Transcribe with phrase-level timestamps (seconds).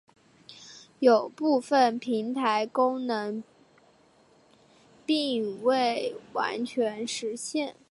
[0.97, 3.43] 有部分平台功能
[5.05, 7.75] 并没有完全实现。